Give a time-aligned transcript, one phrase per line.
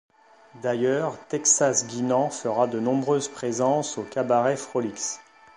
[0.63, 5.19] D'ailleurs Texas Guinan fera de nombreuses présences au Cabaret Frolics.